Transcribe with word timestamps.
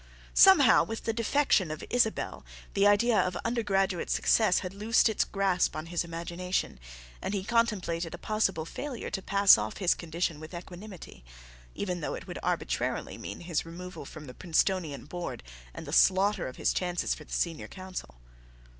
Somehow, 0.33 0.83
with 0.83 1.03
the 1.03 1.13
defection 1.13 1.69
of 1.69 1.83
Isabelle 1.91 2.43
the 2.73 2.87
idea 2.87 3.19
of 3.19 3.35
undergraduate 3.45 4.09
success 4.09 4.61
had 4.65 4.73
loosed 4.73 5.07
its 5.07 5.23
grasp 5.23 5.75
on 5.75 5.85
his 5.85 6.03
imagination, 6.03 6.79
and 7.21 7.35
he 7.35 7.43
contemplated 7.43 8.15
a 8.15 8.17
possible 8.17 8.65
failure 8.65 9.11
to 9.11 9.21
pass 9.21 9.59
off 9.59 9.77
his 9.77 9.93
condition 9.93 10.39
with 10.39 10.55
equanimity, 10.55 11.23
even 11.75 12.01
though 12.01 12.15
it 12.15 12.25
would 12.25 12.39
arbitrarily 12.41 13.19
mean 13.19 13.41
his 13.41 13.63
removal 13.63 14.03
from 14.05 14.25
the 14.25 14.33
Princetonian 14.33 15.05
board 15.05 15.43
and 15.71 15.85
the 15.85 15.93
slaughter 15.93 16.47
of 16.47 16.55
his 16.57 16.73
chances 16.73 17.13
for 17.13 17.23
the 17.25 17.31
Senior 17.33 17.67
Council. 17.67 18.15